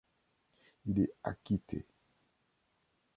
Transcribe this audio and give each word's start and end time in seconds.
Il 0.87 0.97
est 0.99 1.13
acquitté. 1.23 1.85